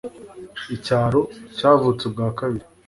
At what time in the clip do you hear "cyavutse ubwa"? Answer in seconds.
1.57-2.27